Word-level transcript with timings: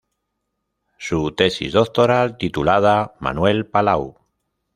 Su 0.97 1.29
tesis 1.33 1.73
doctoral 1.73 2.35
titulada: 2.39 3.13
"Manuel 3.19 3.67
Palau. 3.67 4.17